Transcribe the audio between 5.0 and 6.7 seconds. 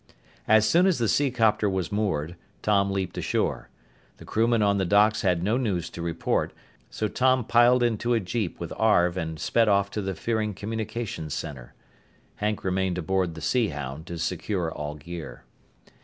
had no news to report,